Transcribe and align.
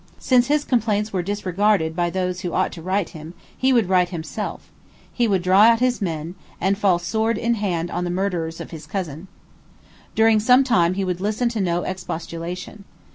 Since 0.17 0.47
his 0.47 0.63
complaints 0.65 1.13
were 1.13 1.21
disregarded 1.21 1.95
by 1.95 2.09
those 2.09 2.41
who 2.41 2.53
ought 2.53 2.71
to 2.71 2.81
right 2.81 3.07
him, 3.07 3.35
he 3.55 3.71
would 3.71 3.87
right 3.87 4.09
himself: 4.09 4.71
he 5.13 5.27
would 5.27 5.43
draw 5.43 5.61
out 5.61 5.79
his 5.79 6.01
men, 6.01 6.33
and 6.59 6.75
fall 6.75 6.97
sword 6.97 7.37
in 7.37 7.53
hand 7.53 7.91
on 7.91 8.03
the 8.03 8.09
murderers 8.09 8.59
of 8.59 8.71
his 8.71 8.87
cousin. 8.87 9.27
During 10.15 10.39
some 10.39 10.63
time 10.63 10.95
he 10.95 11.05
would 11.05 11.21
listen 11.21 11.49
to 11.49 11.61
no 11.61 11.83
expostulation. 11.83 12.83